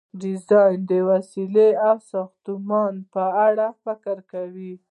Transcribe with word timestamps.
ډیزاین 0.21 0.79
د 0.89 0.91
وسیلې 1.09 1.69
او 1.87 1.97
ساختمان 2.11 2.93
په 3.13 3.23
اړه 3.47 3.67
فکر 3.83 4.17
کول 4.31 4.49
دي. 4.57 4.73